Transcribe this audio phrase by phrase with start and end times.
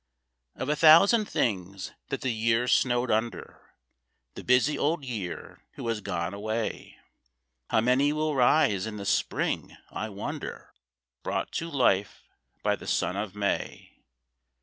[0.55, 3.75] Of a thousand things that the Year snowed under
[4.33, 6.97] The busy Old Year who has gone away
[7.69, 10.73] How many will rise in the Spring, I wonder,
[11.21, 12.23] Brought to life
[12.63, 13.91] by the sun of May?